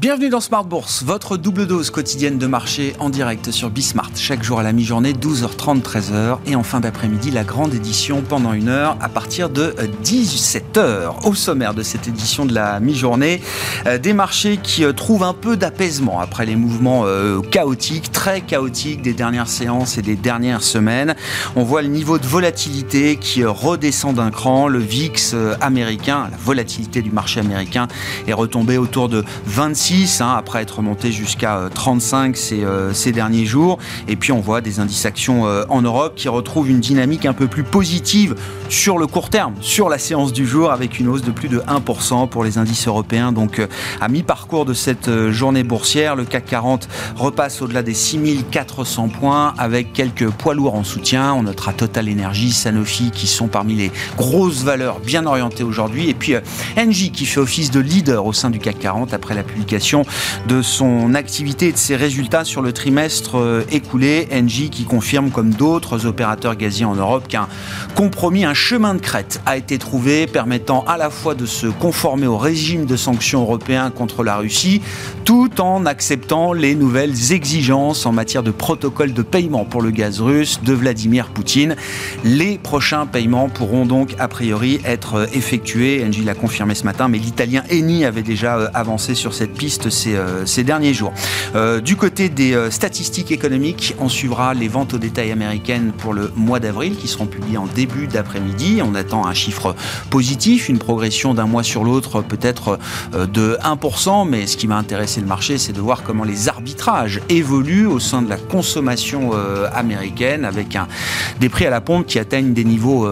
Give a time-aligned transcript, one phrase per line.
[0.00, 4.12] Bienvenue dans Smart Bourse, votre double dose quotidienne de marché en direct sur Bismart.
[4.14, 6.38] Chaque jour à la mi-journée, 12h30, 13h.
[6.46, 9.74] Et en fin d'après-midi, la grande édition pendant une heure à partir de
[10.04, 11.26] 17h.
[11.26, 13.42] Au sommaire de cette édition de la mi-journée,
[13.86, 18.40] euh, des marchés qui euh, trouvent un peu d'apaisement après les mouvements euh, chaotiques, très
[18.40, 21.16] chaotiques des dernières séances et des dernières semaines.
[21.56, 24.68] On voit le niveau de volatilité qui redescend d'un cran.
[24.68, 27.88] Le VIX américain, la volatilité du marché américain
[28.28, 33.10] est retombée autour de 26 Hein, après être monté jusqu'à 35 euh, ces, euh, ces,
[33.10, 33.78] derniers jours.
[34.06, 37.32] Et puis on voit des indices actions euh, en Europe qui retrouvent une dynamique un
[37.32, 38.34] peu plus positive
[38.68, 41.60] sur le court terme, sur la séance du jour, avec une hausse de plus de
[41.60, 43.32] 1% pour les indices européens.
[43.32, 43.66] Donc
[44.00, 49.94] à mi-parcours de cette journée boursière, le CAC 40 repasse au-delà des 6400 points avec
[49.94, 51.32] quelques poids lourds en soutien.
[51.32, 56.10] On notera Total Energy, Sanofi qui sont parmi les grosses valeurs bien orientées aujourd'hui.
[56.10, 56.34] Et puis
[56.76, 59.77] Engie qui fait office de leader au sein du CAC 40 après la publication
[60.48, 64.28] de son activité et de ses résultats sur le trimestre euh, écoulé.
[64.32, 67.48] Engie qui confirme, comme d'autres opérateurs gaziers en Europe, qu'un
[67.94, 72.26] compromis, un chemin de crête a été trouvé permettant à la fois de se conformer
[72.26, 74.82] au régime de sanctions européen contre la Russie,
[75.24, 80.20] tout en acceptant les nouvelles exigences en matière de protocole de paiement pour le gaz
[80.20, 81.76] russe de Vladimir Poutine.
[82.24, 86.04] Les prochains paiements pourront donc a priori être effectués.
[86.06, 89.67] Engie l'a confirmé ce matin, mais l'italien Eni avait déjà euh, avancé sur cette piste
[90.06, 91.12] euh, ces, derniers jours.
[91.54, 96.12] Euh, du côté des euh, statistiques économiques, on suivra les ventes au détail américaines pour
[96.12, 98.80] le mois d'avril qui seront publiées en début d'après-midi.
[98.82, 99.74] On attend un chiffre
[100.10, 102.78] positif, une progression d'un mois sur l'autre peut-être
[103.12, 107.20] de 1%, mais ce qui m'a intéressé le marché, c'est de voir comment les arbitrages
[107.28, 109.32] évoluent au sein de la consommation
[109.72, 110.76] américaine avec
[111.40, 113.06] des prix à la pompe qui atteignent des niveaux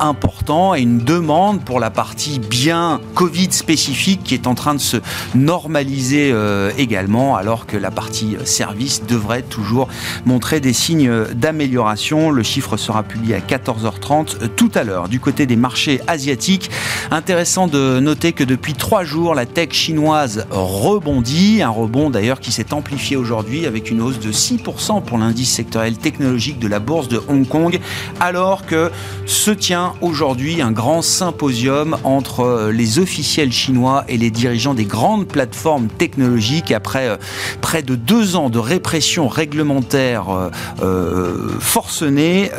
[0.00, 4.80] importants et une demande pour la partie bien Covid spécifique qui est en train de
[4.80, 4.98] se
[5.34, 9.88] normaliser euh, également, alors que la partie service devrait toujours
[10.24, 12.30] montrer des signes d'amélioration.
[12.30, 15.08] Le chiffre sera publié à 14h30 euh, tout à l'heure.
[15.08, 16.70] Du côté des marchés asiatiques,
[17.10, 21.62] intéressant de noter que depuis trois jours, la tech chinoise rebondit.
[21.62, 25.96] Un rebond d'ailleurs qui s'est amplifié aujourd'hui avec une hausse de 6% pour l'indice sectoriel
[25.96, 27.78] technologique de la bourse de Hong Kong,
[28.20, 28.90] alors que
[29.26, 34.84] se tient aujourd'hui un grand symposium entre euh, les officiels chinois et les dirigeants des
[34.84, 37.16] grandes plateformes technologique après euh,
[37.60, 40.50] près de deux ans de répression réglementaire euh,
[40.82, 42.50] euh, forcenée.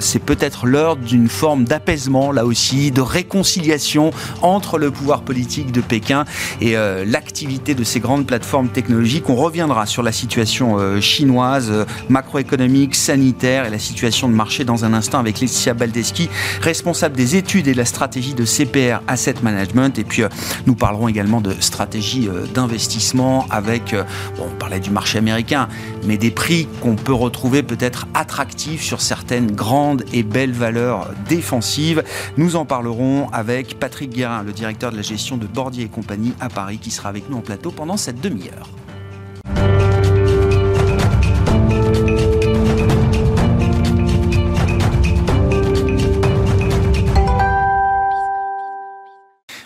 [0.00, 4.10] c'est peut-être l'heure d'une forme d'apaisement, là aussi, de réconciliation
[4.42, 6.24] entre le pouvoir politique de Pékin
[6.60, 6.74] et
[7.06, 9.28] l'activité de ces grandes plateformes technologiques.
[9.28, 11.72] On reviendra sur la situation chinoise,
[12.08, 16.28] macroéconomique, sanitaire et la situation de marché dans un instant avec Laetitia Baldeschi,
[16.60, 19.98] responsable des études et de la stratégie de CPR Asset Management.
[19.98, 20.22] Et puis,
[20.66, 22.73] nous parlerons également de stratégie d'investissement
[23.50, 24.04] avec, euh,
[24.36, 25.68] bon, on parlait du marché américain,
[26.04, 32.02] mais des prix qu'on peut retrouver peut-être attractifs sur certaines grandes et belles valeurs défensives.
[32.36, 36.34] Nous en parlerons avec Patrick Guérin, le directeur de la gestion de Bordier et compagnie
[36.40, 38.68] à Paris, qui sera avec nous en plateau pendant cette demi-heure.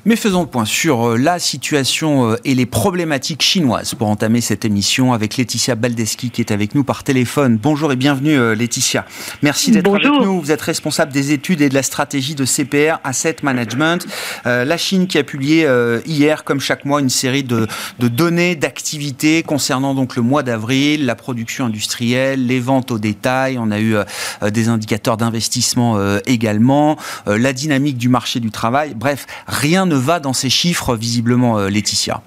[0.08, 4.41] Mais faisons le point sur euh, la situation euh, et les problématiques chinoises pour entamer
[4.41, 7.58] cette émission avec Laetitia Baldeschi qui est avec nous par téléphone.
[7.60, 9.04] Bonjour et bienvenue euh, Laetitia.
[9.42, 10.41] Merci d'être avec nous.
[10.41, 14.06] Vous êtes responsable des études et de la stratégie de CPR Asset Management.
[14.46, 15.69] la Chine qui a publié
[16.06, 17.66] hier, comme chaque mois, une série de,
[17.98, 23.58] de données d'activité concernant donc le mois d'avril, la production industrielle, les ventes au détail.
[23.58, 23.96] On a eu
[24.42, 26.96] des indicateurs d'investissement également,
[27.26, 28.94] la dynamique du marché du travail.
[28.96, 32.22] Bref, rien ne va dans ces chiffres, visiblement, euh, Laetitia.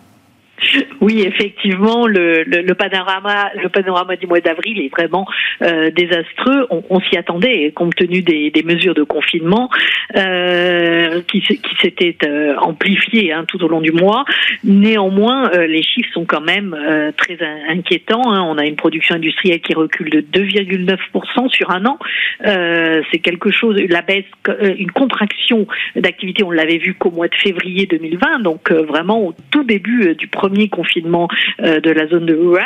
[1.02, 5.26] Oui, effectivement, le, panorama, le panorama du mois d'avril est vraiment
[5.62, 6.68] euh, désastreux.
[6.70, 9.70] On, s'y attendait, compte tenu des, mesures de confinement
[10.16, 11.44] euh, qui,
[11.82, 14.26] s'étaient euh, amplifiées hein, tout au long du mois.
[14.64, 16.78] Néanmoins, les chiffres sont quand même
[17.18, 17.38] très
[17.68, 18.32] inquiétants.
[18.32, 18.44] Hein.
[18.48, 21.98] On a une production industrielle qui recule de 2,9% sur un an.
[22.44, 24.26] C'est quelque chose, la baisse,
[24.78, 26.44] une contraction d'activité.
[26.44, 30.51] On l'avait vu qu'au mois de février 2020, donc vraiment au tout début du premier
[30.70, 31.28] confinement confinement
[31.62, 32.64] euh, de la zone de Wuhan,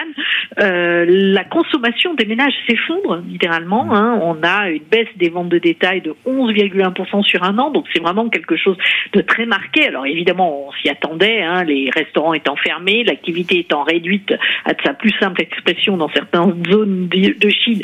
[0.62, 3.94] euh, la consommation des ménages s'effondre littéralement.
[3.94, 4.20] Hein.
[4.22, 8.02] On a une baisse des ventes de détail de 11,1% sur un an, donc c'est
[8.02, 8.78] vraiment quelque chose
[9.14, 9.88] de très marqué.
[9.88, 14.34] Alors évidemment, on s'y attendait, hein, les restaurants étant fermés, l'activité étant réduite
[14.66, 17.82] à sa plus simple expression dans certaines zones de Chine,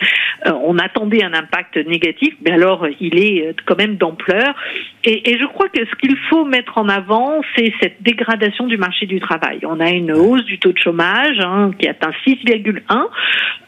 [0.48, 4.56] euh, on attendait un impact négatif, mais alors il est quand même d'ampleur.
[5.04, 8.78] Et, et je crois que ce qu'il faut mettre en avant, c'est cette dégradation du
[8.78, 9.60] marché du travail.
[9.64, 12.82] On a une hausse du taux de chômage hein, qui atteint 6,1%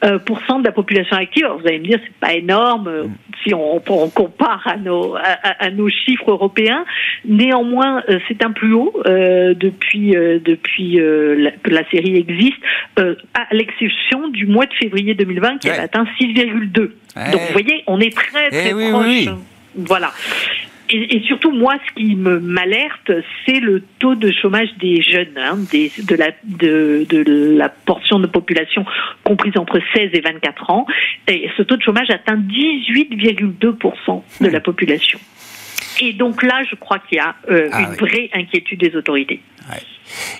[0.04, 1.45] euh, de la population active.
[1.45, 3.04] Alors, vous allez me dire, c'est pas énorme euh,
[3.44, 6.86] si on, on, compare à nos, à, nos chiffres européens.
[7.25, 12.62] Néanmoins, euh, c'est un plus haut depuis, depuis la, que la série existe,
[12.98, 16.71] à l'exception du mois de février 2020 qui a atteint 6,2.
[16.74, 19.36] Donc, vous voyez, on est très, très eh proche.
[19.75, 20.12] Voilà
[20.89, 23.12] et, surtout, moi, ce qui me m'alerte,
[23.45, 28.19] c'est le taux de chômage des jeunes, hein, des, de, la, de, de, la portion
[28.19, 28.85] de population
[29.24, 30.85] comprise entre 16 et 24 ans.
[31.27, 35.19] Et ce taux de chômage atteint 18,2% de la population.
[36.01, 39.39] Et donc là, je crois qu'il y a euh, ah une vraie inquiétude des autorités.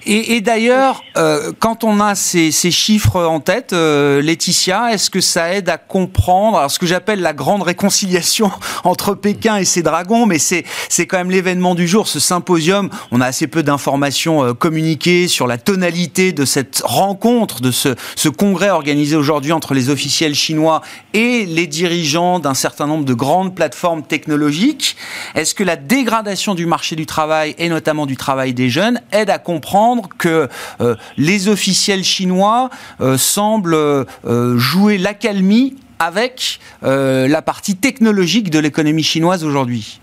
[0.06, 5.54] Et, d'ailleurs, euh, quand on a ces, chiffres en tête, euh, Laetitia, est-ce que ça
[5.54, 8.51] aide à comprendre ce que j'appelle la grande réconciliation
[8.83, 10.65] entre Pékin et ses dragons Mais c'est
[11.07, 12.89] quand même l'événement du jour, ce symposium.
[13.12, 17.95] On a assez peu d'informations euh, communiquées sur la tonalité de cette rencontre, de ce,
[18.15, 20.81] ce congrès organisé aujourd'hui entre les officiels chinois
[21.13, 24.98] et les dirigeants d'un certain nombre de grandes plateformes technologiques.
[25.36, 29.30] Est-ce que la dégradation du marché du travail et notamment du travail des jeunes aide
[29.30, 30.50] à comprendre comprendre que
[30.81, 32.71] euh, les officiels chinois
[33.01, 40.01] euh, semblent euh, jouer l'accalmie avec la partie technologique de l'économie chinoise aujourd'hui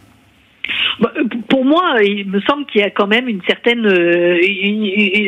[1.60, 4.38] pour moi, il me semble qu'il y a quand même une certaine euh,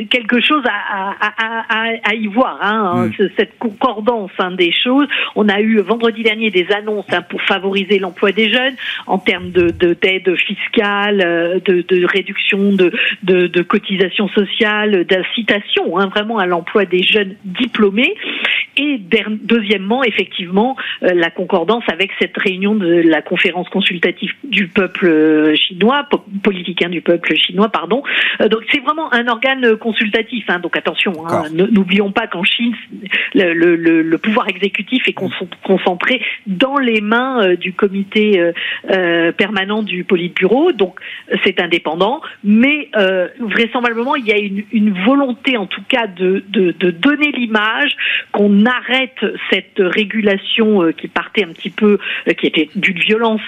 [0.09, 2.59] quelque chose à, à, à, y voir.
[2.63, 3.29] Hein, mm.
[3.37, 5.09] Cette concordance hein, des choses.
[5.37, 8.77] On a eu vendredi dernier des annonces hein, pour favoriser l'emploi des jeunes
[9.07, 12.93] en termes de d'aide fiscale, euh, de, de, réduction de,
[13.25, 18.15] de, de cotisations sociales, d'incitation hein, vraiment à l'emploi des jeunes diplômés.
[18.79, 25.55] Et deuxièmement, effectivement, euh, la concordance avec cette réunion de la conférence consultative du peuple
[25.57, 26.07] chinois
[26.43, 28.03] politique du peuple chinois, pardon.
[28.41, 30.45] Euh, donc c'est vraiment un organe consultatif.
[30.49, 32.75] Hein, donc attention, hein, n'oublions pas qu'en Chine,
[33.35, 35.17] le, le, le, pouvoir exécutif est
[35.63, 38.53] concentré dans les mains euh, du comité
[38.91, 40.73] euh, permanent du Politburo.
[40.73, 41.01] Donc
[41.45, 42.89] c'est indépendant, mais
[43.39, 47.97] vraisemblablement il y a une, une, volonté, en tout cas, de, de, de donner l'image
[48.33, 49.19] qu'on arrête
[49.51, 51.99] cette régulation qui partait un petit peu,
[52.39, 53.41] qui était d'une violence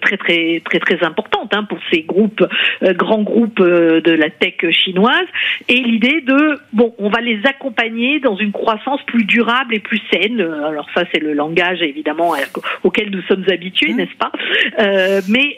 [0.00, 2.44] très très très très importante hein, pour ces groupes,
[2.82, 5.24] euh, grands groupes euh, de la tech chinoise,
[5.70, 10.02] et l'idée de bon, on va les accompagner dans une croissance plus durable et plus
[10.12, 10.38] saine.
[10.42, 12.34] Alors ça, c'est le langage évidemment
[12.82, 13.96] auquel nous sommes habitués, mmh.
[13.96, 14.32] n'est-ce pas?
[14.80, 15.56] Euh, Mais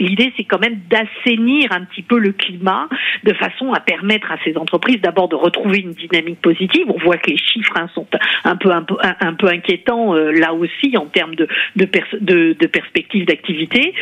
[0.00, 2.88] l'idée, c'est quand même d'assainir un petit peu le climat
[3.22, 6.86] de façon à permettre à ces entreprises d'abord de retrouver une dynamique positive.
[6.88, 8.08] On voit que les chiffres hein, sont
[8.42, 11.86] un peu un peu, un peu inquiétants là aussi en termes de de,
[12.20, 13.94] de, de perspectives d'activité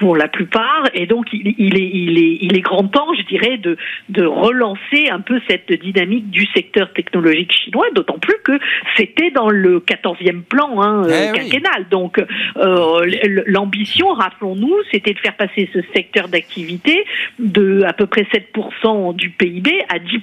[0.00, 0.84] pour la plupart.
[0.94, 3.76] Et donc, il, il, est, il, est, il est grand temps, je dirais, de,
[4.08, 8.58] de relancer un peu cette dynamique du secteur technologique chinois, d'autant plus que
[8.96, 11.86] c'était dans le 14e plan hein, eh quinquennal.
[11.90, 12.18] Donc,
[12.56, 17.04] euh, l'ambition, rappelons-nous, c'était de faire passer ce secteur d'activité
[17.38, 20.20] de à peu près 7% du PIB à 10%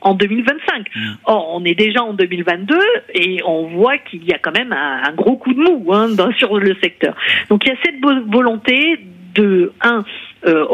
[0.00, 0.86] en 2025.
[0.94, 1.00] Mm.
[1.24, 2.78] Or, on est déjà en 2022
[3.14, 6.32] et on voit qu'il y a quand même un, gros coup de mou hein, dans,
[6.34, 7.14] sur le secteur.
[7.48, 8.00] Donc, il y a cette
[8.30, 8.98] volonté
[9.34, 10.04] de, un,
[10.46, 10.66] euh,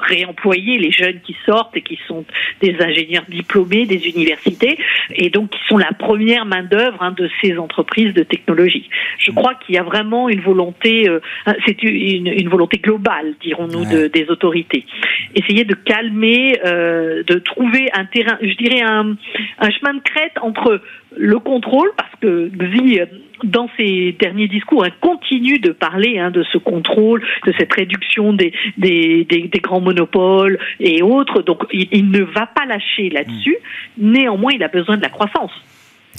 [0.00, 2.24] réemployer les jeunes qui sortent et qui sont
[2.60, 4.78] des ingénieurs diplômés des universités
[5.14, 8.88] et donc qui sont la première main d'œuvre hein, de ces entreprises de technologie.
[9.18, 11.20] Je crois qu'il y a vraiment une volonté, euh,
[11.66, 14.84] c'est une, une, volonté globale, dirons-nous, de, des autorités.
[15.34, 19.16] Essayer de calmer, euh, de trouver un terrain, je dirais un,
[19.58, 20.80] un chemin de crête entre
[21.16, 23.00] le contrôle, parce que Xi,
[23.44, 28.32] dans ses derniers discours, hein, continue de parler hein, de ce contrôle, de cette réduction
[28.32, 31.42] des, des, des, grands monopoles et autres.
[31.42, 33.56] Donc, il, ne va pas lâcher là-dessus.
[33.98, 34.12] Mm.
[34.12, 35.52] Néanmoins, il a besoin de la croissance.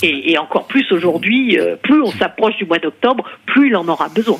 [0.04, 3.88] Et, et encore plus aujourd'hui, euh, plus on s'approche du mois d'octobre, plus il en
[3.88, 4.40] aura besoin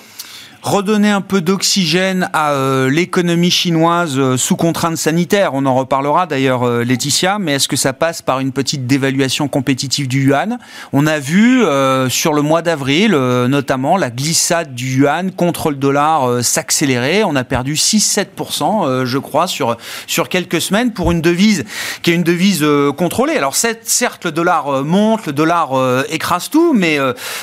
[0.62, 5.52] redonner un peu d'oxygène à euh, l'économie chinoise euh, sous contrainte sanitaire.
[5.54, 9.48] On en reparlera d'ailleurs, euh, Laetitia, mais est-ce que ça passe par une petite dévaluation
[9.48, 10.60] compétitive du yuan?
[10.94, 11.64] On a vu
[12.10, 17.24] sur le mois d'avril, notamment, la glissade du yuan contre le dollar s'accélérer.
[17.24, 19.78] On a perdu 6-7%, je crois, sur,
[20.08, 21.66] sur quelques semaines pour une devise
[22.02, 22.66] qui est une devise
[22.98, 23.36] contrôlée.
[23.36, 25.72] Alors certes, le dollar monte, le dollar
[26.10, 26.98] écrase tout, mais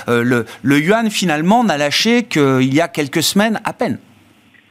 [0.06, 3.98] le, le yuan finalement n'a lâché qu'il y a quelques quelques semaines à peine.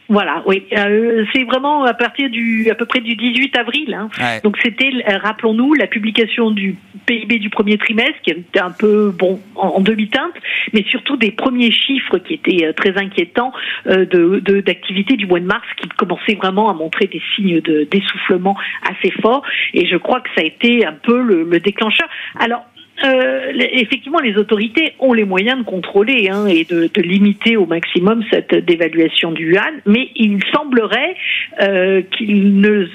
[0.09, 0.63] Voilà, oui.
[0.71, 3.93] Euh, c'est vraiment à partir du, à peu près du 18 avril.
[3.93, 4.39] Hein.
[4.41, 9.11] Donc c'était, euh, rappelons-nous, la publication du PIB du premier trimestre qui était un peu
[9.11, 10.33] bon en, demi-teinte,
[10.71, 13.51] mais surtout des premiers chiffres qui étaient euh, très inquiétants
[13.85, 18.55] de, d'activité du mois de mars qui commençaient vraiment à montrer des signes de d'essoufflement
[18.89, 19.43] assez forts.
[19.73, 22.07] Et je crois que ça a été un peu le, le déclencheur.
[22.39, 22.63] Alors
[23.03, 28.23] euh, effectivement, les autorités ont les moyens de contrôler hein, et de, limiter au maximum
[28.31, 31.15] cette dévaluation du yuan, mais il semblerait
[31.61, 32.87] euh, qu'ils ne,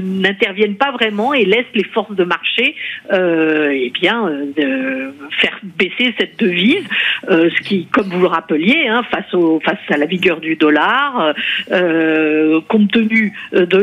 [0.00, 2.74] n'interviennent pas vraiment et laissent les forces de marché
[3.12, 6.84] euh, eh bien, euh, faire baisser cette devise,
[7.28, 11.34] ce qui, comme vous le rappeliez, hein, face, au, face à la vigueur du dollar,
[11.70, 13.78] euh, compte tenu de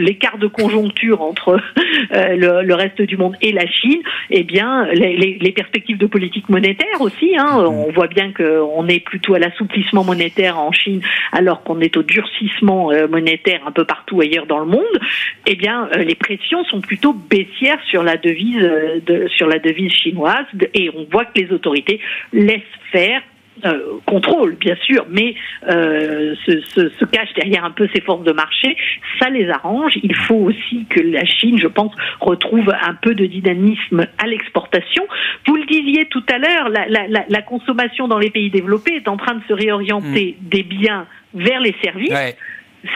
[0.00, 1.60] l'écart de conjoncture entre
[2.10, 6.48] le, le, reste du monde et la Chine, eh bien, les, les, perspectives de politique
[6.48, 7.36] monétaire aussi.
[7.36, 7.58] Hein.
[7.58, 7.66] Mm-hmm.
[7.66, 11.00] On voit bien qu'on est plutôt à l'assouplissement monétaire en Chine,
[11.32, 14.98] alors qu'on est au durcissement euh, monétaire un peu partout ailleurs dans le monde.
[15.46, 19.92] Eh bien, euh, les pressions sont plutôt baissières sur la devise, euh, sur la devise
[19.92, 22.00] chinoise, et on voit que les autorités
[22.32, 23.22] laissent faire
[23.64, 25.34] euh, contrôle, bien sûr, mais
[25.68, 28.74] euh, se, se, se, cache derrière un peu ces forces de marché.
[29.20, 29.98] Ça les arrange.
[30.02, 35.06] Il faut aussi que la Chine, je pense, retrouve un peu de dynamisme à l'exportation.
[35.46, 38.94] Vous le disiez tout à l'heure, la, la, la, la, consommation dans les pays développés
[38.94, 40.48] est en train de se réorienter mm.
[40.48, 42.14] des biens vers les services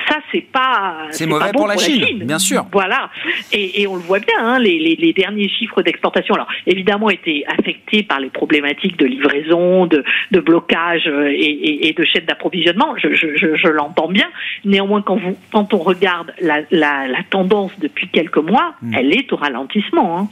[0.09, 2.67] ça c'est pas c'est mauvais pour, la, Chine, bien sûr.
[2.73, 3.11] Voilà,
[3.53, 7.11] et, et on le voit bien, hein, les, les, les, derniers chiffres d'exportation, alors évidemment
[7.11, 12.05] étaient affectés par les problématiques de livraison, de, de blocage euh, et, et, et de
[12.05, 12.95] chaîne d'approvisionnement.
[12.97, 14.29] Je, je, je, je l'entends bien.
[14.65, 18.95] Néanmoins, quand vous quand on regarde la, la, la tendance depuis quelques mois, hmm.
[18.95, 20.19] elle est au ralentissement.
[20.19, 20.29] Hein.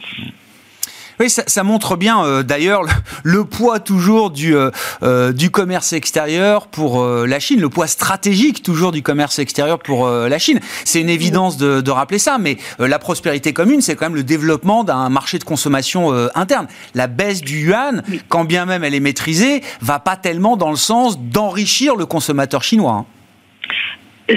[1.23, 2.83] Oui, ça, ça montre bien euh, d'ailleurs
[3.23, 4.73] le, poids toujours du, euh,
[5.05, 10.09] euh, du commerce extérieur pour la Chine, le poids stratégique toujours du commerce extérieur pour
[10.09, 10.59] la Chine.
[10.85, 14.25] C'est une évidence de, de, rappeler ça, mais la prospérité commune, c'est quand même le
[14.25, 16.67] développement d'un marché de consommation interne.
[16.97, 20.77] La baisse du yuan, quand bien même elle est maîtrisée, va pas tellement dans le
[20.77, 22.95] sens d'enrichir le consommateur chinois.
[22.95, 23.07] Hein.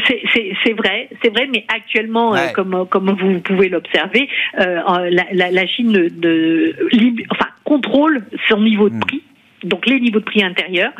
[0.08, 4.28] C'est vrai, c'est vrai, mais actuellement, euh, comme comme vous pouvez l'observer,
[4.60, 6.75] euh, la, la, la, Chine de,
[7.32, 9.00] enfin, contrôle son niveau de hmm.
[9.02, 9.24] prix
[9.64, 10.92] donc les niveaux de prix intérieurs,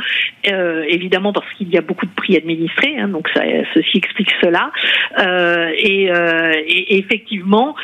[0.50, 3.42] euh, évidemment parce qu'il y a beaucoup de prix administrés, hein, donc ça,
[3.74, 4.72] ceci explique cela.
[5.20, 7.76] Euh, et, euh, et, effectivement,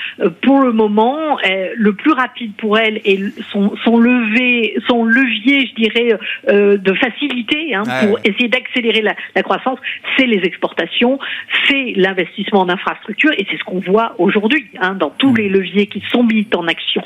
[0.42, 1.38] pour le moment,
[1.76, 3.20] le plus rapide pour elle et
[3.52, 9.44] son, son levé, son levier, je dirais, de facilité hein, pour essayer d'accélérer la, la,
[9.44, 9.80] croissance,
[10.18, 11.20] c'est les exportations,
[11.68, 15.38] c'est l'investissement en infrastructure, et c'est ce qu'on voit aujourd'hui hein, dans tous mmh.
[15.38, 17.04] les leviers qui sont mis en action,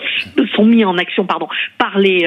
[0.55, 2.25] sont mis en action, pardon, par les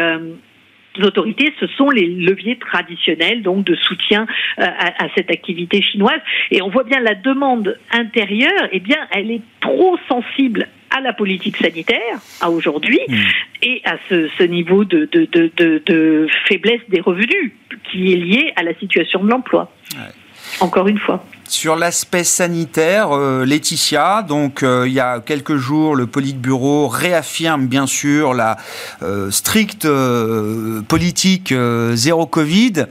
[1.05, 4.27] autorités, ce sont les leviers traditionnels donc de soutien
[4.59, 6.21] euh, à, à, cette activité chinoise.
[6.51, 11.13] Et on voit bien la demande intérieure, eh bien, elle est trop sensible à la
[11.13, 13.15] politique sanitaire à aujourd'hui mmh.
[13.63, 17.53] et à ce, ce niveau de, de, de, de, faiblesse des revenus
[17.91, 19.71] qui est lié à la situation de l'emploi.
[19.93, 20.13] Ouais.
[20.61, 21.23] Encore une fois.
[21.49, 27.67] Sur l'aspect sanitaire, euh, Laetitia, donc euh, il y a quelques jours, le Politburo réaffirme
[27.67, 28.59] bien sûr la
[29.03, 29.89] euh, stricte
[30.89, 31.55] politique
[31.95, 32.87] zéro Covid.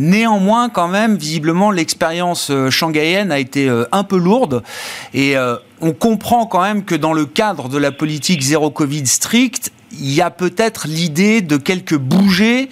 [0.00, 4.64] Néanmoins, quand même, visiblement, l'expérience shanghaïenne a été un peu lourde
[5.12, 5.36] et
[5.80, 10.12] on comprend quand même que dans le cadre de la politique zéro Covid stricte, il
[10.12, 12.70] y a peut-être l'idée de quelques bouger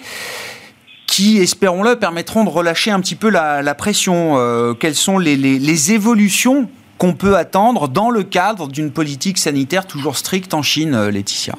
[1.13, 4.39] qui, espérons-le, permettront de relâcher un petit peu la, pression.
[4.39, 6.67] Euh, quelles sont les évolutions
[6.97, 11.53] qu'on peut attendre dans le cadre d'une politique sanitaire toujours stricte en Chine, euh, Laetitia?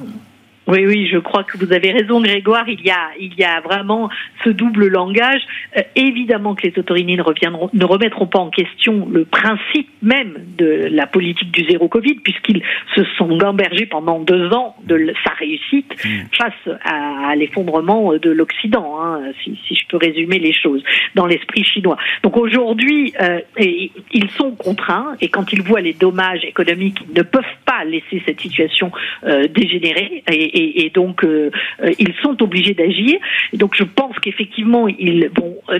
[0.67, 2.67] Oui, oui, je crois que vous avez raison, Grégoire.
[2.67, 4.09] Il y a, il y a vraiment
[4.43, 5.41] ce double langage.
[5.77, 10.33] Euh, évidemment que les autorités ne reviendront, ne remettront pas en question le principe même
[10.57, 12.63] de la politique du zéro Covid, puisqu'ils
[12.95, 16.09] se sont gambergés pendant deux ans de sa réussite mmh.
[16.31, 20.83] face à, à l'effondrement de l'Occident, hein, si, si, je peux résumer les choses,
[21.15, 21.97] dans l'esprit chinois.
[22.23, 27.23] Donc aujourd'hui, euh, ils sont contraints, et quand ils voient les dommages économiques, ils ne
[27.23, 28.91] peuvent pas laisser cette situation
[29.25, 30.23] euh, dégénérer.
[30.31, 31.51] Et, et, donc euh,
[31.83, 33.19] euh, ils sont obligés d'agir.
[33.53, 35.79] Donc je pense qu'effectivement ils vont euh,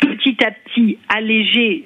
[0.00, 1.84] petit à petit alléger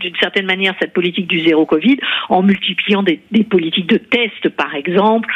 [0.00, 4.74] d'une certaine manière cette politique du zéro Covid en multipliant des, politiques de tests par
[4.74, 5.28] exemple,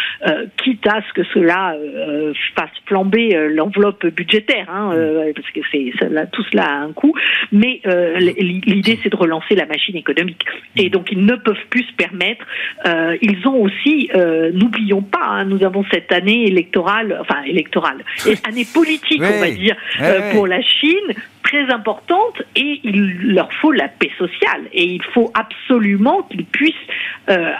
[0.63, 1.77] quitte à ce que cela
[2.57, 4.91] fasse flamber l'enveloppe budgétaire, hein,
[5.37, 5.93] parce que c'est
[6.33, 7.15] tout cela a un coût.
[7.53, 7.81] Mais
[8.67, 10.45] l'idée c'est de relancer la machine économique.
[10.77, 12.45] Et donc ils ne peuvent plus se permettre.
[13.23, 14.11] ils ont aussi,
[14.53, 18.05] n'oublions pas, hein, nous avons cette année électorale, enfin électorale,
[18.45, 23.73] année politique, on va dire, euh, pour la Chine très importante et il leur faut
[23.73, 26.75] la paix sociale et il faut absolument qu'ils puissent
[27.29, 27.51] euh,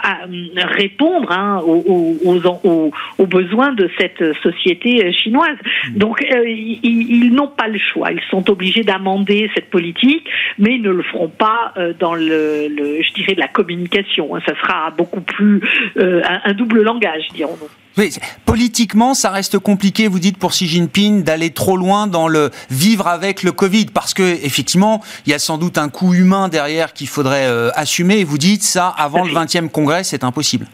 [0.57, 5.57] répondre hein, aux, aux, aux, besoins de cette société chinoise.
[5.89, 5.99] Mmh.
[5.99, 10.27] Donc euh, ils, ils n'ont pas le choix, ils sont obligés d'amender cette politique,
[10.59, 14.35] mais ils ne le feront pas euh, dans le, le, je dirais, de la communication.
[14.35, 14.41] Hein.
[14.47, 15.61] Ça sera beaucoup plus
[15.97, 17.69] euh, un, un double langage, dirons-nous.
[17.99, 18.11] Oui,
[18.47, 23.07] politiquement, ça reste compliqué, vous dites, pour Xi Jinping d'aller trop loin dans le vivre
[23.07, 26.95] avec le Covid, parce que effectivement, il y a sans doute un coût humain derrière
[26.95, 28.21] qu'il faudrait euh, assumer.
[28.21, 30.67] Et vous dites ça avant le 20e congrès, c'est impossible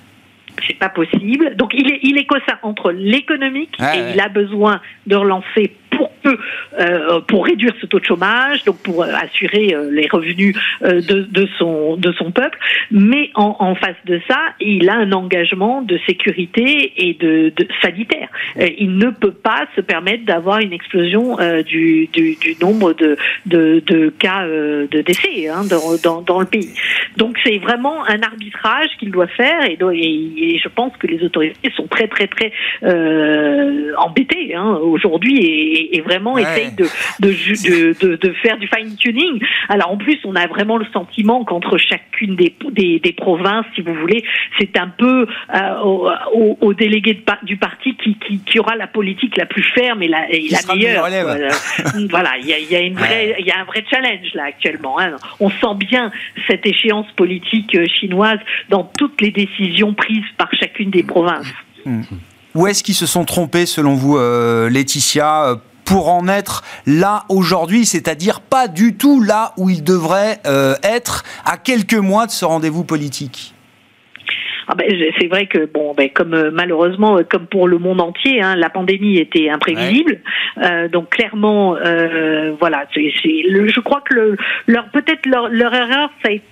[0.67, 1.55] c'est pas possible.
[1.57, 6.08] Donc il est, il est ça entre l'économique et il a besoin de relancer pour
[6.23, 6.39] peu,
[6.79, 11.49] euh, pour réduire ce taux de chômage, donc pour euh, assurer euh, les revenus de,
[11.59, 12.59] son de son peuple.
[12.91, 18.29] Mais en, face de ça, il a un engagement de sécurité et de, de sanitaire.
[18.57, 22.09] il ne peut pas se permettre d'avoir une explosion du,
[22.61, 26.73] nombre de, de, cas de décès hein, dans, dans, le pays.
[27.17, 31.87] Donc c'est vraiment un arbitrage qu'il doit faire et, je pense que les autorités sont
[31.87, 32.53] très très très
[33.97, 36.87] embêtées hein, aujourd'hui vraiment essaye de
[37.21, 39.41] de, de, de, faire du fine-tuning.
[39.69, 43.83] Alors en plus, on a vraiment le sentiment qu'entre chacune des, des, des, provinces, si
[43.83, 44.25] vous voulez,
[44.59, 48.87] c'est un peu euh, au, au, délégué de, du parti qui, qui, qui, aura la
[48.87, 51.07] politique la plus ferme et la, et la meilleure.
[52.11, 54.45] voilà, il y a, y, a une vraie, il y a un vrai challenge là
[54.45, 54.99] actuellement.
[55.01, 55.17] Hein.
[55.41, 56.11] On sent bien
[56.47, 58.39] cette échéance politique euh, chinoise
[58.69, 61.47] dans toutes les décisions prises par chacune des provinces.
[61.85, 62.03] Mmh.
[62.55, 67.87] Où est-ce qu'ils se sont trompés selon vous, euh, Laetitia pour en être là aujourd'hui,
[67.87, 72.45] c'est-à-dire pas du tout là où il devrait euh, être à quelques mois de ce
[72.45, 73.55] rendez-vous politique
[74.71, 74.87] ah ben,
[75.19, 78.55] c'est vrai que bon, ben, comme euh, malheureusement, euh, comme pour le monde entier, hein,
[78.55, 80.21] la pandémie était imprévisible.
[80.63, 86.11] Euh, donc clairement, euh, voilà, c'est, je crois que le, leur peut-être leur, leur erreur,
[86.23, 86.45] ça a été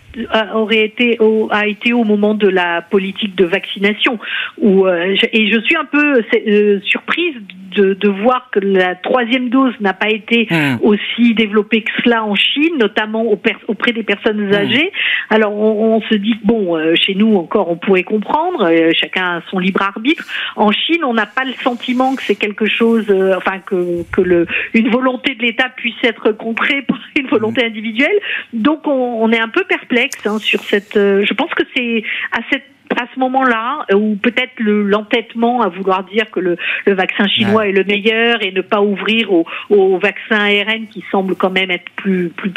[0.54, 4.18] aurait été au, a été au moment de la politique de vaccination
[4.58, 7.34] où euh, et je suis un peu euh, surprise
[7.76, 10.78] de, de, voir que la troisième dose n'a pas été mmh.
[10.82, 13.24] aussi développée que cela en Chine, notamment
[13.68, 14.54] auprès des personnes mmh.
[14.54, 14.92] âgées.
[15.28, 19.38] Alors on, on, se dit que bon, euh, chez nous encore on pourrait comprendre, chacun
[19.38, 20.24] a son libre arbitre.
[20.56, 24.46] En Chine, on n'a pas le sentiment que c'est quelque chose, enfin que, que le,
[24.72, 27.68] une volonté de l'État puisse être contrée par une volonté mmh.
[27.68, 28.18] individuelle.
[28.54, 30.96] Donc on, on est un peu perplexe Hein, sur cette.
[30.96, 32.64] Euh, je pense que c'est à cette
[32.96, 37.66] à ce moment-là, euh, ou peut-être l'entêtement à vouloir dire que le, le vaccin chinois
[37.66, 41.70] est le meilleur et ne pas ouvrir au, au, vaccin ARN qui semble quand même
[41.72, 42.50] être plus, plus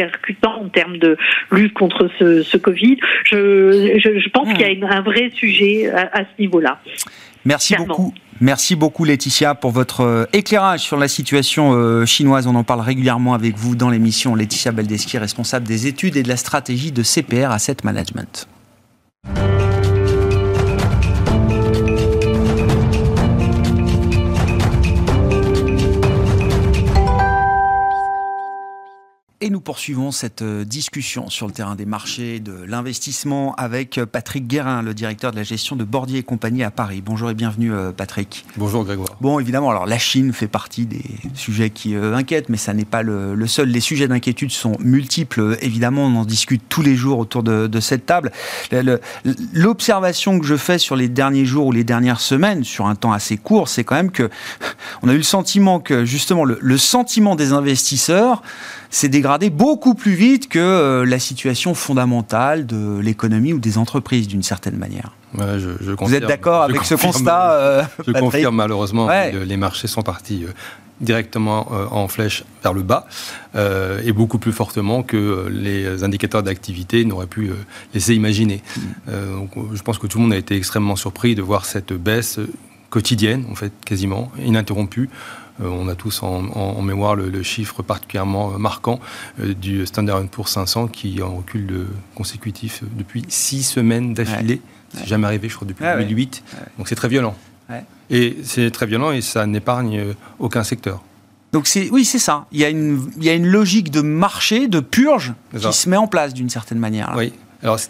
[0.00, 1.16] percutant en termes de
[1.50, 2.98] lutte contre ce, ce Covid.
[3.24, 6.78] Je, je, je pense qu'il y a une, un vrai sujet à, à ce niveau-là.
[7.44, 7.96] Merci Clairement.
[7.96, 8.14] beaucoup.
[8.40, 12.46] Merci beaucoup Laetitia pour votre euh, éclairage sur la situation euh, chinoise.
[12.46, 14.34] On en parle régulièrement avec vous dans l'émission.
[14.34, 18.46] Laetitia Baldeschi, responsable des études et de la stratégie de CPR Asset Management.
[29.42, 34.06] Et nous poursuivons cette euh, discussion sur le terrain des marchés, de l'investissement avec euh,
[34.06, 37.02] Patrick Guérin, le directeur de la gestion de Bordier et compagnie à Paris.
[37.04, 38.46] Bonjour et bienvenue euh, Patrick.
[38.56, 39.10] Bonjour Grégoire.
[39.20, 43.02] Bon, évidemment, alors la Chine fait partie des sujets qui inquiètent, mais ça n'est pas
[43.02, 43.68] le, le, seul.
[43.68, 45.58] Les sujets d'inquiétude sont multiples.
[45.60, 48.32] Évidemment, on en discute tous les jours autour de, de cette table.
[49.52, 53.12] L'observation que je fais sur les derniers jours ou les dernières semaines, sur un temps
[53.12, 54.30] assez court, c'est quand même que
[55.02, 58.42] on a eu le sentiment que justement le, le sentiment des investisseurs
[58.90, 64.28] s'est dégradé beaucoup plus vite que euh, la situation fondamentale de l'économie ou des entreprises,
[64.28, 65.12] d'une certaine manière.
[65.34, 69.32] Ouais, je, je Vous êtes d'accord avec ce constat euh, Je Patrick confirme malheureusement, ouais.
[69.44, 70.52] les marchés sont partis euh,
[71.00, 73.06] directement euh, en flèche vers le bas
[73.54, 77.54] euh, et beaucoup plus fortement que les indicateurs d'activité n'auraient pu euh,
[77.92, 78.62] laisser imaginer.
[79.06, 82.38] Donc, je pense que tout le monde a été extrêmement surpris de voir cette baisse
[82.90, 87.82] quotidienne, en fait, quasiment, ininterrompue, euh, on a tous en, en mémoire le, le, chiffre
[87.82, 89.00] particulièrement euh, marquant
[89.40, 94.54] euh, du Standard Poor's 500 qui en recul de, consécutif depuis six semaines d'affilée.
[94.54, 94.60] Ouais.
[94.92, 95.06] C'est ouais.
[95.06, 96.44] jamais arrivé, je crois, depuis ouais, 2008.
[96.78, 97.36] Donc c'est très violent.
[98.08, 101.02] Et c'est très violent et ça n'épargne aucun secteur.
[101.52, 102.46] Donc c'est oui, c'est ça.
[102.52, 105.88] Il y, a une, il y a une logique de marché, de purge qui se
[105.88, 107.10] met en place d'une certaine manière.
[107.10, 107.16] Là.
[107.16, 107.32] Oui.
[107.64, 107.80] Alors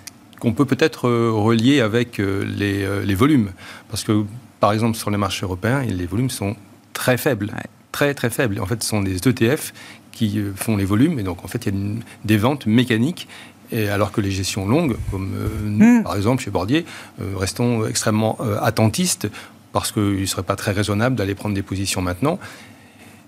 [0.41, 3.51] qu'on peut peut-être relier avec les, les, volumes,
[3.91, 4.25] parce que
[4.61, 6.57] par exemple sur les marchés européens, les volumes sont
[6.97, 7.67] très faible, ouais.
[7.93, 8.59] très très faible.
[8.61, 9.73] En fait, ce sont des ETF
[10.13, 12.67] qui euh, font les volumes, et donc en fait, il y a une, des ventes
[12.67, 13.29] mécaniques.
[13.73, 16.03] Et alors que les gestions longues, comme euh, nous, mmh.
[16.05, 16.85] par exemple chez Bordier,
[17.21, 19.29] euh, restons extrêmement euh, attentistes
[19.73, 22.39] parce qu'il ne serait pas très raisonnable d'aller prendre des positions maintenant.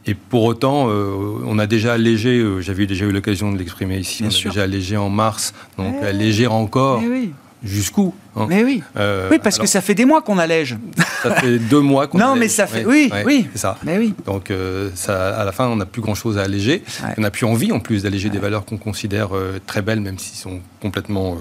[0.07, 4.29] Et pour autant, on a déjà allégé, j'avais déjà eu l'occasion de l'exprimer ici, on
[4.29, 7.03] a déjà allégé en mars, donc eh alléger encore.
[7.05, 7.33] Eh oui.
[7.65, 8.83] Jusqu'où hein Mais oui.
[8.97, 10.77] Euh, oui, parce que ça fait des mois qu'on allège.
[11.23, 12.85] Ça fait deux mois qu'on Non, mais ça fait.
[12.85, 13.49] Oui, oui.
[13.53, 13.79] C'est ça.
[13.83, 14.15] Mais oui.
[14.27, 16.85] Donc, euh, ça, à la fin, on n'a plus grand-chose à alléger.
[17.17, 20.19] On n'a plus envie, en plus, d'alléger des valeurs qu'on considère euh, très belles, même
[20.19, 21.39] s'ils sont complètement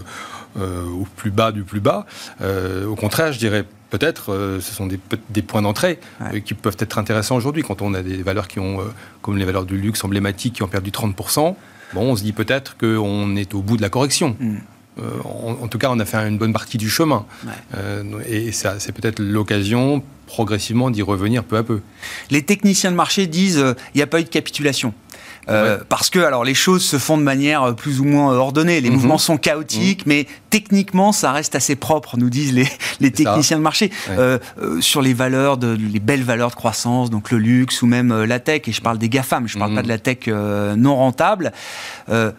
[0.59, 2.07] au plus bas du plus bas.
[2.41, 4.99] au contraire, je dirais peut-être, ce sont des,
[5.29, 5.99] des points d'entrée
[6.45, 8.79] qui peuvent être intéressants aujourd'hui quand on a des valeurs qui ont,
[9.21, 11.53] comme les valeurs du luxe emblématiques, qui ont perdu 30%.
[11.93, 14.35] Bon, on se dit peut-être qu'on est au bout de la correction.
[14.39, 14.57] Mm.
[14.99, 17.25] Euh, en, tout cas, on a fait une bonne partie du chemin.
[17.75, 21.81] Euh, et ça, c'est peut-être l'occasion progressivement d'y revenir peu à peu.
[22.29, 24.93] Les techniciens de marché disent euh, il n'y a pas eu de capitulation.
[25.49, 28.37] Euh, parce que alors les choses se font de manière euh, plus ou moins euh,
[28.37, 28.95] ordonnée, les mhm.
[28.95, 30.13] mouvements sont chaotiques, mhm.
[30.13, 32.67] mais techniquement ça reste assez propre, nous disent les,
[32.99, 33.91] les techniciens de marché
[34.79, 38.39] sur les valeurs de les belles valeurs de croissance, donc le luxe ou même la
[38.39, 38.61] tech.
[38.67, 39.83] Et je parle des gafam, je parle pas mhm.
[39.83, 41.51] de la tech non rentable.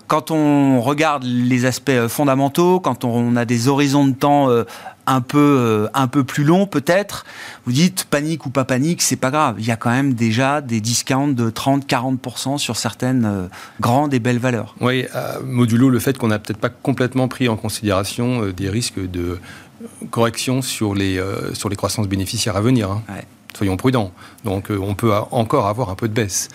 [0.07, 4.49] quand on regarde les aspects fondamentaux, quand on a des horizons de temps
[5.09, 7.25] un peu, euh, un peu plus long peut-être.
[7.65, 9.57] Vous dites panique ou pas panique, c'est pas grave.
[9.59, 13.47] Il y a quand même déjà des discounts de 30-40% sur certaines euh,
[13.81, 14.77] grandes et belles valeurs.
[14.81, 19.01] Oui, euh, modulo le fait qu'on n'a peut-être pas complètement pris en considération des risques
[19.01, 19.39] de
[20.11, 21.23] correction sur les,
[21.55, 22.91] sur les croissances bénéficiaires à venir.
[22.91, 23.03] Hein.
[23.57, 24.13] Soyons prudents.
[24.45, 26.49] Donc on peut encore avoir un peu de baisse.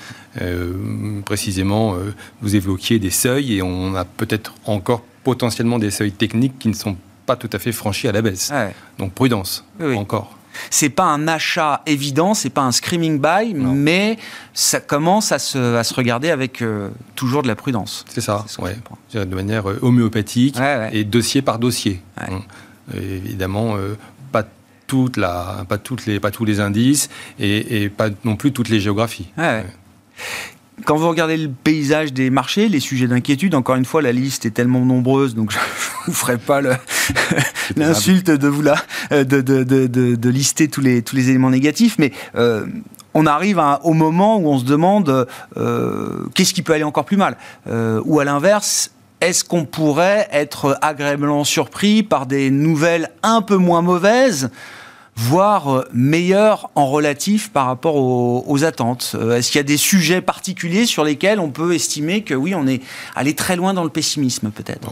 [1.26, 1.96] précisément,
[2.42, 6.74] vous évoquiez des seuils et on a peut-être encore potentiellement des seuils techniques qui ne
[6.74, 8.52] sont pas tout à fait franchi à la baisse.
[8.98, 10.38] Donc prudence, encore.
[10.70, 14.18] C'est pas un achat évident, c'est pas un screaming buy, mais
[14.54, 18.06] ça commence à se, à se regarder avec euh, toujours de la prudence.
[18.08, 18.46] C'est ça,
[19.14, 20.58] de manière euh, homéopathique
[20.92, 22.02] et dossier par dossier.
[22.94, 23.96] Évidemment, euh,
[24.32, 24.44] pas
[24.88, 27.10] toute la, pas toutes les, pas tous les indices
[27.40, 29.30] et, et pas non plus toutes les géographies
[30.86, 34.46] quand vous regardez le paysage des marchés, les sujets d'inquiétude, encore une fois, la liste
[34.46, 35.64] est tellement nombreuse, donc je ne
[36.08, 36.62] vous ferai pas
[37.76, 38.76] l'insulte de vous là,
[39.12, 42.66] de, de, de, de, lister tous les, tous les éléments négatifs, mais euh,
[43.14, 47.18] on arrive au moment où on se demande euh, qu'est-ce qui peut aller encore plus
[47.18, 53.42] mal, euh, ou à l'inverse, est-ce qu'on pourrait être agréablement surpris par des nouvelles un
[53.42, 54.50] peu moins mauvaises
[55.16, 59.16] voire euh, meilleur en relatif par rapport aux, attentes.
[59.16, 62.56] Euh, Est-ce qu'il y a des sujets particuliers sur lesquels on peut estimer que oui,
[62.56, 62.82] on est
[63.16, 64.92] allé très loin dans le pessimisme peut-être?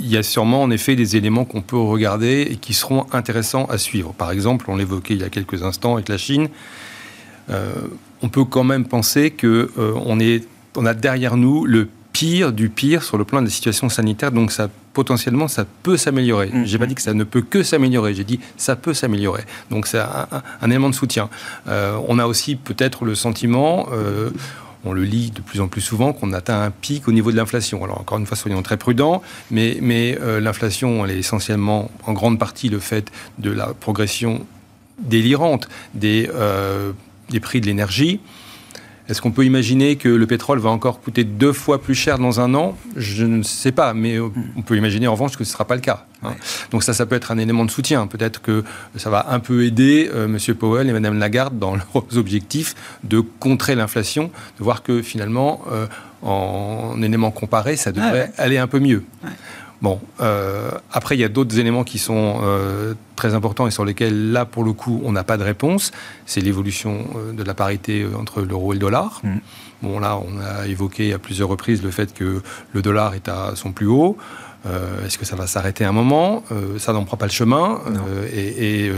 [0.00, 3.66] Il y a sûrement en effet des éléments qu'on peut regarder et qui seront intéressants
[3.66, 4.12] à suivre.
[4.12, 6.48] Par exemple, on l'évoquait il y a quelques instants avec la Chine,
[7.50, 7.72] euh,
[8.22, 11.88] on peut quand même penser que on, a derrière nous le
[12.22, 15.96] pire du pire sur le plan de la situation sanitaire, donc ça potentiellement ça peut
[15.96, 16.50] s'améliorer.
[16.52, 16.66] Je mm.
[16.66, 19.42] J'ai pas dit que ça ne peut que s'améliorer, j'ai dit ça peut s'améliorer.
[19.70, 21.28] Donc c'est un, élément de soutien.
[21.66, 24.30] Euh, on a aussi peut-être le sentiment, euh,
[24.84, 27.36] on le lit de plus en plus souvent, qu'on atteint un pic au niveau de
[27.36, 27.82] l'inflation.
[27.82, 32.12] Alors encore une fois, soyons très prudents, mais, mais euh, l'inflation, elle est essentiellement en
[32.12, 34.46] grande partie le fait de la progression
[35.00, 36.30] délirante des,
[37.30, 38.20] des prix de l'énergie.
[39.08, 42.40] Est-ce qu'on peut imaginer que le pétrole va encore coûter deux fois plus cher dans
[42.40, 42.76] un an?
[42.96, 45.64] Je ne sais pas, mais euh, on peut imaginer en revanche que ce ne sera
[45.64, 46.06] pas le cas.
[46.22, 46.34] Hein.
[46.70, 48.06] Donc ça, ça peut être un élément de soutien.
[48.06, 48.62] Peut-être que
[48.96, 50.54] ça va un peu aider euh, M.
[50.54, 55.86] Powell et Mme Lagarde dans leurs objectifs de contrer l'inflation, de voir que finalement, euh,
[56.22, 59.02] en élément comparé, ça devrait aller un peu mieux.
[59.82, 63.84] Bon, euh, après, il y a d'autres éléments qui sont euh, très importants et sur
[63.84, 65.90] lesquels, là, pour le coup, on n'a pas de réponse.
[66.24, 69.20] C'est l'évolution euh, de la parité entre l'euro et le dollar.
[69.24, 69.36] Mm.
[69.82, 72.42] Bon, là, on a évoqué à plusieurs reprises le fait que
[72.72, 74.16] le dollar est à son plus haut.
[74.64, 76.44] Euh, est-ce que ça va s'arrêter un moment?
[76.52, 77.80] Euh, Ça n'en prend pas le chemin.
[77.86, 78.90] Euh, et,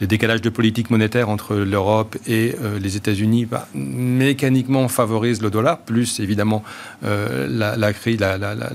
[0.00, 5.78] le décalage de politique monétaire entre l'Europe et les États-Unis bah, mécaniquement favorise le dollar,
[5.78, 6.64] plus évidemment
[7.02, 7.92] la, la,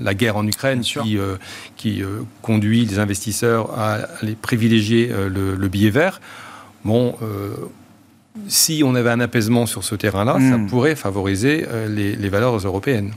[0.00, 1.18] la, guerre en Ukraine qui,
[1.76, 2.02] qui
[2.40, 6.18] conduit les investisseurs à aller privilégier le, billet vert.
[6.82, 7.14] Bon
[8.46, 10.66] si on avait un apaisement sur ce terrain-là, ça hmm.
[10.68, 13.12] pourrait favoriser les, valeurs européennes.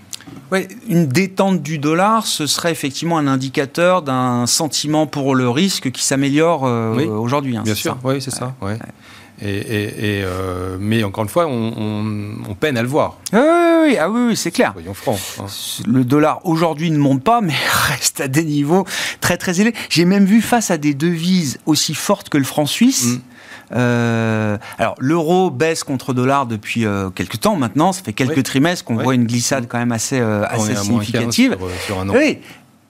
[0.52, 5.92] Ouais, une détente du dollar, ce serait effectivement un indicateur d'un sentiment pour le risque
[5.92, 7.56] qui s'améliore euh, aujourd'hui.
[7.56, 8.54] Hein, bien sûr, oui, c'est ça.
[9.44, 13.18] Et, euh, mais encore une fois, on, peine à le voir.
[13.34, 13.40] Oui,
[13.86, 14.74] oui, ah oui, c'est clair.
[14.74, 15.20] Soyons francs.
[15.40, 15.46] Hein.
[15.88, 17.56] Le dollar aujourd'hui ne monte pas, mais
[17.90, 18.86] reste à des niveaux
[19.20, 19.74] très très élevés.
[19.90, 23.06] J'ai même vu face à des devises aussi fortes que le franc suisse.
[23.06, 23.20] Mm.
[23.74, 28.84] Euh, alors l'euro baisse contre dollar depuis euh, quelques temps maintenant, ça fait quelques trimestres
[28.84, 31.58] qu'on voit une glissade quand même assez, euh, assez significative.
[32.14, 32.40] Oui.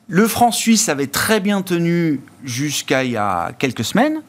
[0.08, 4.22] Le franc suisse avait très bien tenu jusqu'à il y a quelques semaines,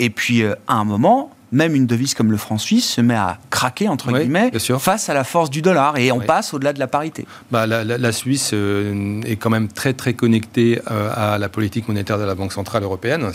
[0.00, 3.38] et puis à un moment, même une devise comme le franc suisse se met à
[3.50, 5.96] craquer, entre guillemets, face à la force du dollar.
[5.98, 7.26] Et on passe au-delà de la parité.
[7.50, 12.18] Bah, la, Suisse euh, est quand même très, très connectée euh, à la politique monétaire
[12.18, 13.30] de la Banque Centrale Européenne.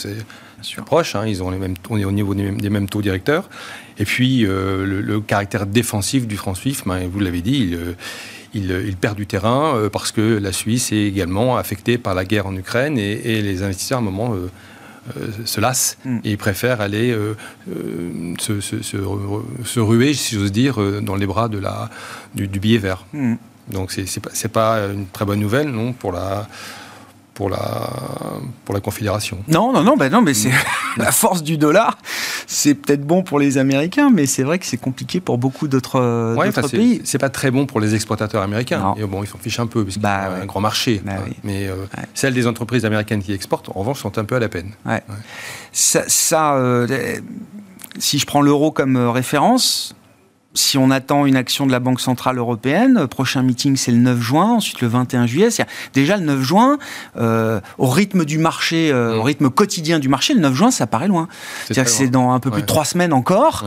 [0.62, 3.49] C'est proche, hein, ils ont les mêmes, on est au niveau des mêmes, taux directeurs.
[3.97, 7.75] Et puis, euh, le, caractère défensif du franc suisse, ben, vous l'avez dit,
[8.54, 12.56] il, perd du terrain parce que la Suisse est également affectée par la guerre en
[12.56, 14.36] Ukraine et, les investisseurs, à un moment,
[15.45, 16.17] se lassent mm.
[16.23, 17.35] et ils préfèrent aller euh,
[17.69, 21.89] euh, se, ruer, si j'ose dire, dans les bras de la,
[22.33, 23.05] du, billet vert.
[23.13, 23.35] Mm.
[23.71, 26.47] Donc c'est pas, pas une très bonne nouvelle, non, pour la
[27.36, 27.91] pour la,
[28.63, 29.38] pour la Confédération.
[29.48, 30.52] Non, non, non, ben non mais c'est
[30.98, 31.98] la force du dollar.
[32.48, 36.36] C'est peut-être bon pour les Américains, mais c'est vrai que c'est compliqué pour beaucoup d'autres
[36.36, 37.02] ouais, pays.
[37.04, 38.95] C'est pas très bon pour les exportateurs américains.
[38.98, 41.02] Et bon, ils s'en fichent un peu, parce bah, un grand marché.
[41.06, 41.76] Bah mais euh,
[42.13, 44.71] celles des entreprises américaines qui exportent, en revanche, sont un peu à la peine.
[45.71, 46.88] Ça, ça euh,
[48.00, 49.95] si je prends l'euro comme euh, référence,
[50.55, 53.97] si on attend une action de la Banque Centrale Européenne, euh, prochain meeting c'est le
[53.97, 55.49] 9 juin, ensuite le 21 juillet.
[55.93, 56.77] Déjà le 9 juin,
[57.17, 59.25] euh, au rythme du marché, euh, au mm.
[59.25, 61.27] rythme quotidien du marché, le 9 juin ça paraît loin.
[61.65, 63.65] C'est-à-dire que c'est dans un peu plus de trois semaines encore.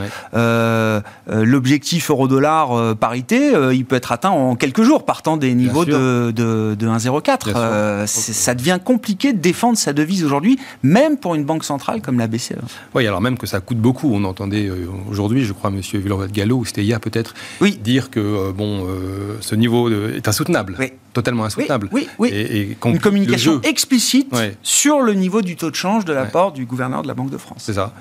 [1.28, 6.74] L'objectif euro-dollar parité, il peut être atteint en quelques jours, partant des niveaux de, de,
[6.78, 8.06] de 1,04.
[8.06, 12.26] ça devient compliqué de défendre sa devise aujourd'hui, même pour une banque centrale comme la
[12.26, 12.54] BCE.
[12.94, 14.10] Oui, alors même que ça coûte beaucoup.
[14.12, 14.70] On entendait
[15.10, 17.78] aujourd'hui, je crois, Monsieur Villard-Gallo, hier peut-être, oui.
[17.82, 20.76] dire que euh, bon, euh, ce niveau est insoutenable,
[21.12, 21.88] totalement insoutenable.
[21.92, 26.52] Oui, oui, Et, Une communication explicite sur le niveau du taux de change de l'apport
[26.52, 27.62] du gouverneur de la Banque de France.
[27.64, 27.92] C'est ça.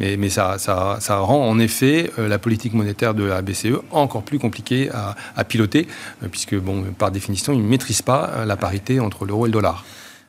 [0.00, 3.78] Mais, mais ça, ça, ça, rend en effet euh, la politique monétaire de la BCE
[3.92, 5.86] encore plus compliquée à, à piloter,
[6.32, 9.84] puisque bon, par définition, il ne maîtrise pas la parité entre l'euro et le dollar.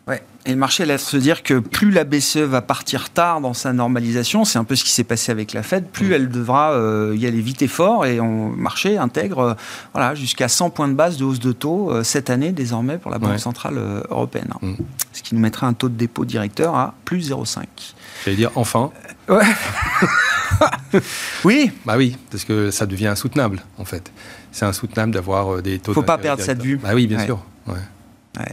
[0.08, 0.22] Ouais.
[0.46, 3.74] Et le marché laisse se dire que plus la BCE va partir tard dans sa
[3.74, 6.14] normalisation, c'est un peu ce qui s'est passé avec la Fed, plus mm.
[6.14, 8.06] elle devra euh, y aller vite et fort.
[8.06, 9.54] Et on marché intègre euh,
[9.94, 13.10] voilà, jusqu'à 100 points de base de hausse de taux euh, cette année désormais pour
[13.10, 14.54] la Banque Centrale Européenne.
[14.62, 14.74] Mm.
[15.12, 17.64] Ce qui nous mettrait un taux de dépôt directeur à plus 0,5.
[18.24, 18.92] J'allais dire enfin.
[19.28, 19.42] ouais.
[21.44, 21.72] oui.
[21.86, 24.12] Bah oui, parce que ça devient insoutenable en fait.
[24.52, 25.94] C'est insoutenable d'avoir des taux.
[25.94, 26.78] Faut pas perdre ça de vue.
[26.78, 27.44] Bah oui, bien sûr.
[27.68, 28.46] Ouais.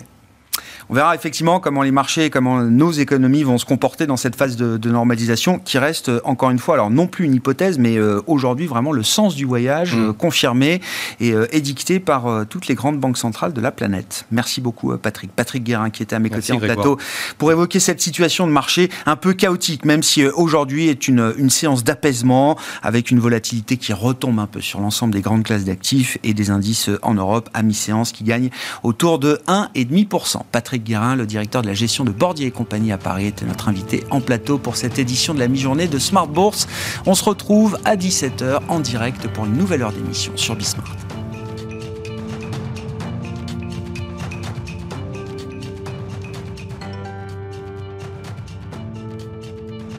[0.89, 4.57] On verra effectivement comment les marchés, comment nos économies vont se comporter dans cette phase
[4.57, 8.21] de, normalisation qui reste, euh, encore une fois, alors non plus une hypothèse, mais euh,
[8.27, 10.09] aujourd'hui vraiment le sens du voyage mm.
[10.09, 10.81] euh, confirmé
[11.21, 14.27] et édicté par toutes les grandes banques centrales de la planète.
[14.31, 15.31] Merci beaucoup Patrick.
[15.33, 16.99] Patrick Guérin qui était à mes côtés en plateau
[17.39, 21.51] pour évoquer cette situation de marché un peu chaotique, même si aujourd'hui est une, une
[21.51, 26.19] séance d'apaisement avec une volatilité qui retombe un peu sur l'ensemble des grandes classes d'actifs
[26.23, 28.51] et des indices en Europe à mi-séance qui gagnent
[28.83, 30.43] autour de 1,5%.
[30.51, 33.45] Patrick Patrick Guérin, le directeur de la gestion de Bordier et compagnie à Paris, était
[33.45, 36.67] notre invité en plateau pour cette édition de la mi-journée de Smart Bourse.
[37.05, 40.97] On se retrouve à 17h en direct pour une nouvelle heure d'émission sur Bismart.